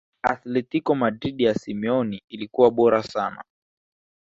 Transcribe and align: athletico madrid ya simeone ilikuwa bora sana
athletico 0.23 0.95
madrid 0.95 1.41
ya 1.41 1.53
simeone 1.55 2.21
ilikuwa 2.29 2.71
bora 2.71 3.03
sana 3.03 3.43